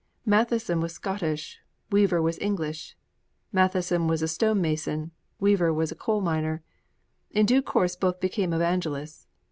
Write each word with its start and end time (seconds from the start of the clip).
Matheson 0.25 0.79
was 0.81 0.93
Scottish; 0.93 1.59
Weaver 1.91 2.23
was 2.23 2.39
English. 2.39 2.97
Matheson 3.51 4.07
was 4.07 4.23
a 4.23 4.27
stonemason; 4.27 5.11
Weaver 5.39 5.71
was 5.71 5.91
a 5.91 5.95
coal 5.95 6.21
miner; 6.21 6.63
in 7.29 7.45
due 7.45 7.61
course 7.61 7.95
both 7.95 8.19
became 8.19 8.51
evangelists. 8.51 9.27